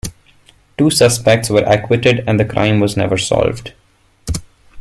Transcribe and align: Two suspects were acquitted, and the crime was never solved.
Two 0.79 0.89
suspects 0.89 1.51
were 1.51 1.63
acquitted, 1.63 2.23
and 2.27 2.39
the 2.39 2.43
crime 2.45 2.79
was 2.79 2.97
never 2.97 3.19
solved. 3.19 3.73